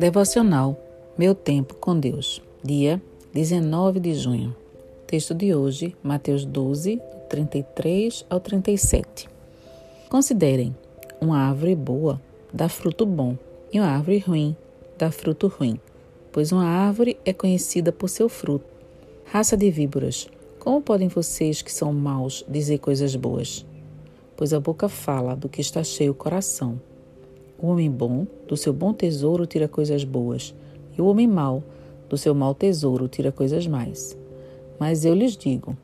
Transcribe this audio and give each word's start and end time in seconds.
Devocional 0.00 0.80
Meu 1.18 1.34
Tempo 1.34 1.74
com 1.74 1.94
Deus, 2.00 2.42
dia 2.64 3.02
19 3.34 4.00
de 4.00 4.14
junho. 4.14 4.56
Texto 5.06 5.34
de 5.34 5.54
hoje, 5.54 5.94
Mateus 6.02 6.46
12, 6.46 6.98
33 7.28 8.24
ao 8.30 8.40
37. 8.40 9.28
Considerem: 10.08 10.74
uma 11.20 11.40
árvore 11.40 11.74
boa 11.74 12.18
dá 12.50 12.66
fruto 12.66 13.04
bom, 13.04 13.36
e 13.70 13.78
uma 13.78 13.90
árvore 13.90 14.20
ruim 14.20 14.56
dá 14.96 15.10
fruto 15.10 15.48
ruim, 15.48 15.78
pois 16.32 16.50
uma 16.50 16.64
árvore 16.64 17.18
é 17.22 17.34
conhecida 17.34 17.92
por 17.92 18.08
seu 18.08 18.30
fruto. 18.30 18.64
Raça 19.26 19.54
de 19.54 19.70
víboras, 19.70 20.30
como 20.58 20.80
podem 20.80 21.08
vocês 21.08 21.60
que 21.60 21.70
são 21.70 21.92
maus 21.92 22.42
dizer 22.48 22.78
coisas 22.78 23.14
boas? 23.14 23.66
Pois 24.34 24.54
a 24.54 24.60
boca 24.60 24.88
fala 24.88 25.36
do 25.36 25.46
que 25.46 25.60
está 25.60 25.84
cheio 25.84 26.12
o 26.12 26.14
coração. 26.14 26.80
O 27.62 27.66
homem 27.66 27.90
bom, 27.90 28.26
do 28.48 28.56
seu 28.56 28.72
bom 28.72 28.94
tesouro, 28.94 29.44
tira 29.44 29.68
coisas 29.68 30.02
boas, 30.02 30.54
e 30.96 31.02
o 31.02 31.06
homem 31.06 31.26
mau, 31.26 31.62
do 32.08 32.16
seu 32.16 32.34
mau 32.34 32.54
tesouro, 32.54 33.06
tira 33.06 33.30
coisas 33.30 33.66
mais. 33.66 34.16
Mas 34.78 35.04
eu 35.04 35.14
lhes 35.14 35.36
digo 35.36 35.76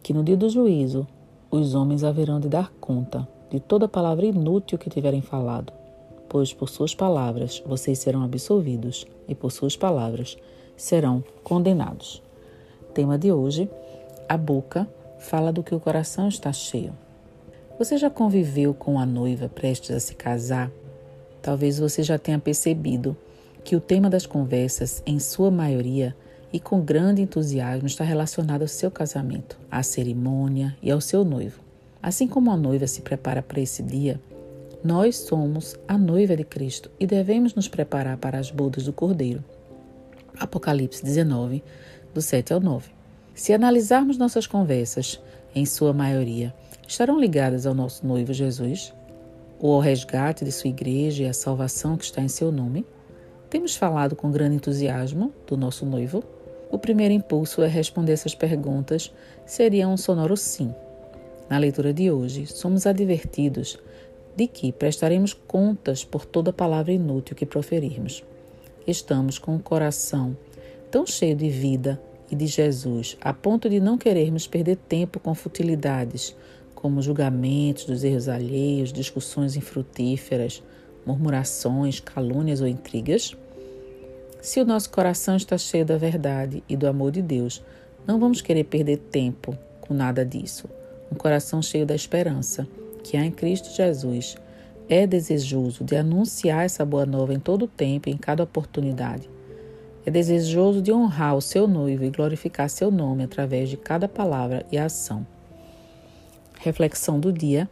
que 0.00 0.12
no 0.12 0.22
dia 0.22 0.36
do 0.36 0.48
juízo 0.48 1.06
os 1.50 1.74
homens 1.74 2.04
haverão 2.04 2.38
de 2.38 2.48
dar 2.48 2.72
conta 2.80 3.26
de 3.50 3.58
toda 3.58 3.88
palavra 3.88 4.26
inútil 4.26 4.78
que 4.78 4.88
tiverem 4.88 5.22
falado, 5.22 5.72
pois 6.28 6.52
por 6.52 6.68
suas 6.68 6.94
palavras 6.94 7.62
vocês 7.66 7.98
serão 7.98 8.22
absolvidos 8.22 9.04
e 9.28 9.34
por 9.34 9.50
suas 9.50 9.76
palavras 9.76 10.36
serão 10.76 11.22
condenados. 11.42 12.22
Tema 12.92 13.18
de 13.18 13.32
hoje: 13.32 13.68
a 14.28 14.36
boca 14.36 14.88
fala 15.18 15.52
do 15.52 15.64
que 15.64 15.74
o 15.74 15.80
coração 15.80 16.28
está 16.28 16.52
cheio. 16.52 16.92
Você 17.76 17.96
já 17.96 18.08
conviveu 18.08 18.72
com 18.72 19.00
a 19.00 19.06
noiva 19.06 19.48
prestes 19.48 19.90
a 19.90 19.98
se 19.98 20.14
casar 20.14 20.70
Talvez 21.44 21.78
você 21.78 22.02
já 22.02 22.16
tenha 22.16 22.38
percebido 22.38 23.14
que 23.62 23.76
o 23.76 23.80
tema 23.80 24.08
das 24.08 24.24
conversas, 24.24 25.02
em 25.04 25.18
sua 25.18 25.50
maioria 25.50 26.16
e 26.50 26.58
com 26.58 26.80
grande 26.80 27.20
entusiasmo, 27.20 27.86
está 27.86 28.02
relacionado 28.02 28.62
ao 28.62 28.68
seu 28.68 28.90
casamento, 28.90 29.58
à 29.70 29.82
cerimônia 29.82 30.74
e 30.82 30.90
ao 30.90 31.02
seu 31.02 31.22
noivo. 31.22 31.60
Assim 32.02 32.26
como 32.26 32.50
a 32.50 32.56
noiva 32.56 32.86
se 32.86 33.02
prepara 33.02 33.42
para 33.42 33.60
esse 33.60 33.82
dia, 33.82 34.18
nós 34.82 35.16
somos 35.18 35.76
a 35.86 35.98
noiva 35.98 36.34
de 36.34 36.44
Cristo 36.44 36.90
e 36.98 37.06
devemos 37.06 37.54
nos 37.54 37.68
preparar 37.68 38.16
para 38.16 38.38
as 38.38 38.50
bodas 38.50 38.86
do 38.86 38.92
Cordeiro. 38.94 39.44
Apocalipse 40.40 41.04
19, 41.04 41.62
do 42.14 42.22
7 42.22 42.54
ao 42.54 42.60
9. 42.60 42.88
Se 43.34 43.52
analisarmos 43.52 44.16
nossas 44.16 44.46
conversas, 44.46 45.20
em 45.54 45.66
sua 45.66 45.92
maioria, 45.92 46.54
estarão 46.88 47.20
ligadas 47.20 47.66
ao 47.66 47.74
nosso 47.74 48.06
noivo 48.06 48.32
Jesus? 48.32 48.94
Ou 49.64 49.72
ao 49.72 49.80
resgate 49.80 50.44
de 50.44 50.52
sua 50.52 50.68
igreja 50.68 51.22
e 51.22 51.26
à 51.26 51.32
salvação 51.32 51.96
que 51.96 52.04
está 52.04 52.20
em 52.20 52.28
seu 52.28 52.52
nome? 52.52 52.84
Temos 53.48 53.74
falado 53.74 54.14
com 54.14 54.30
grande 54.30 54.56
entusiasmo 54.56 55.32
do 55.46 55.56
nosso 55.56 55.86
noivo? 55.86 56.22
O 56.70 56.78
primeiro 56.78 57.14
impulso 57.14 57.62
é 57.62 57.66
responder 57.66 58.12
essas 58.12 58.34
perguntas 58.34 59.10
seria 59.46 59.88
um 59.88 59.96
sonoro 59.96 60.36
sim. 60.36 60.74
Na 61.48 61.56
leitura 61.56 61.94
de 61.94 62.10
hoje, 62.10 62.46
somos 62.46 62.86
advertidos 62.86 63.78
de 64.36 64.46
que 64.46 64.70
prestaremos 64.70 65.32
contas 65.32 66.04
por 66.04 66.26
toda 66.26 66.52
palavra 66.52 66.92
inútil 66.92 67.34
que 67.34 67.46
proferirmos. 67.46 68.22
Estamos 68.86 69.38
com 69.38 69.56
o 69.56 69.62
coração 69.62 70.36
tão 70.90 71.06
cheio 71.06 71.34
de 71.34 71.48
vida 71.48 71.98
e 72.30 72.36
de 72.36 72.46
Jesus, 72.46 73.16
a 73.18 73.32
ponto 73.32 73.70
de 73.70 73.80
não 73.80 73.96
querermos 73.96 74.46
perder 74.46 74.76
tempo 74.76 75.18
com 75.18 75.34
futilidades, 75.34 76.36
como 76.84 77.00
julgamentos 77.00 77.86
dos 77.86 78.04
erros 78.04 78.28
alheios, 78.28 78.92
discussões 78.92 79.56
infrutíferas, 79.56 80.62
murmurações, 81.06 81.98
calúnias 81.98 82.60
ou 82.60 82.68
intrigas? 82.68 83.34
Se 84.42 84.60
o 84.60 84.66
nosso 84.66 84.90
coração 84.90 85.34
está 85.34 85.56
cheio 85.56 85.86
da 85.86 85.96
verdade 85.96 86.62
e 86.68 86.76
do 86.76 86.86
amor 86.86 87.10
de 87.10 87.22
Deus, 87.22 87.64
não 88.06 88.20
vamos 88.20 88.42
querer 88.42 88.64
perder 88.64 88.98
tempo 88.98 89.56
com 89.80 89.94
nada 89.94 90.26
disso. 90.26 90.68
Um 91.10 91.14
coração 91.14 91.62
cheio 91.62 91.86
da 91.86 91.94
esperança 91.94 92.68
que 93.02 93.16
há 93.16 93.24
em 93.24 93.32
Cristo 93.32 93.74
Jesus 93.74 94.36
é 94.86 95.06
desejoso 95.06 95.84
de 95.84 95.96
anunciar 95.96 96.66
essa 96.66 96.84
boa 96.84 97.06
nova 97.06 97.32
em 97.32 97.40
todo 97.40 97.62
o 97.62 97.68
tempo 97.68 98.10
e 98.10 98.12
em 98.12 98.18
cada 98.18 98.42
oportunidade. 98.42 99.30
É 100.04 100.10
desejoso 100.10 100.82
de 100.82 100.92
honrar 100.92 101.34
o 101.34 101.40
seu 101.40 101.66
noivo 101.66 102.04
e 102.04 102.10
glorificar 102.10 102.68
seu 102.68 102.90
nome 102.90 103.24
através 103.24 103.70
de 103.70 103.78
cada 103.78 104.06
palavra 104.06 104.66
e 104.70 104.76
ação. 104.76 105.26
Reflexão 106.64 107.20
do 107.20 107.30
dia: 107.30 107.68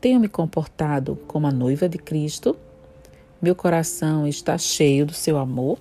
Tenho 0.00 0.18
me 0.18 0.28
comportado 0.28 1.14
como 1.26 1.46
a 1.46 1.50
noiva 1.50 1.86
de 1.86 1.98
Cristo? 1.98 2.56
Meu 3.40 3.54
coração 3.54 4.26
está 4.26 4.56
cheio 4.56 5.04
do 5.04 5.12
seu 5.12 5.36
amor? 5.36 5.78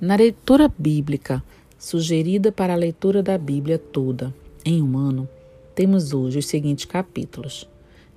Na 0.00 0.16
leitura 0.16 0.72
bíblica, 0.78 1.44
sugerida 1.78 2.50
para 2.50 2.72
a 2.72 2.76
leitura 2.76 3.22
da 3.22 3.36
Bíblia 3.36 3.78
toda 3.78 4.34
em 4.64 4.82
um 4.82 4.96
ano, 4.96 5.28
temos 5.74 6.14
hoje 6.14 6.38
os 6.38 6.46
seguintes 6.46 6.86
capítulos: 6.86 7.68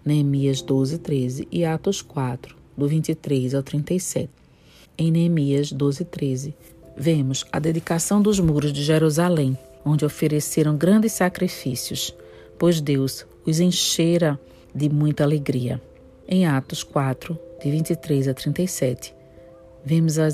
Neemias 0.05 0.61
12, 0.61 0.99
13 0.99 1.49
e 1.51 1.65
Atos 1.65 2.01
4, 2.01 2.55
do 2.77 2.87
23 2.87 3.53
ao 3.53 3.61
37 3.61 4.29
em 4.97 5.11
Neemias 5.11 5.71
12, 5.71 6.05
13, 6.05 6.55
vemos 6.95 7.45
a 7.51 7.59
dedicação 7.59 8.21
dos 8.21 8.39
muros 8.39 8.71
de 8.71 8.83
Jerusalém, 8.83 9.57
onde 9.85 10.05
ofereceram 10.05 10.77
grandes 10.77 11.13
sacrifícios, 11.13 12.15
pois 12.57 12.79
Deus 12.79 13.25
os 13.45 13.59
enchera 13.59 14.39
de 14.73 14.89
muita 14.89 15.23
alegria. 15.23 15.81
Em 16.27 16.45
Atos 16.45 16.83
4, 16.83 17.37
de 17.61 17.69
23 17.69 18.27
a 18.27 18.33
37, 18.33 19.13
vemos 19.83 20.17
a 20.17 20.29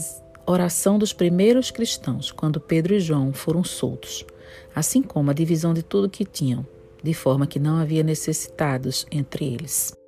oração 0.46 1.00
dos 1.00 1.14
primeiros 1.14 1.72
cristãos 1.72 2.32
quando 2.32 2.60
Pedro 2.60 2.94
e 2.94 3.00
João 3.00 3.34
foram 3.34 3.64
soltos, 3.64 4.26
assim 4.76 5.02
como 5.02 5.32
a 5.32 5.34
divisão 5.34 5.74
de 5.74 5.84
tudo 5.84 6.10
que 6.10 6.26
tinham, 6.26 6.66
de 7.04 7.14
forma 7.14 7.48
que 7.48 7.60
não 7.60 7.78
havia 7.78 8.04
necessitados 8.04 9.06
entre 9.12 9.46
eles. 9.46 9.99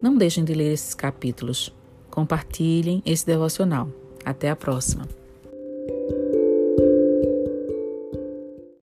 Não 0.00 0.16
deixem 0.16 0.44
de 0.44 0.54
ler 0.54 0.72
esses 0.72 0.94
capítulos. 0.94 1.74
Compartilhem 2.08 3.02
esse 3.04 3.26
devocional. 3.26 3.88
Até 4.24 4.48
a 4.48 4.54
próxima. 4.54 5.08